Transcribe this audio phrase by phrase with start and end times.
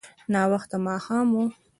[0.33, 1.37] ناوخته ماښام و.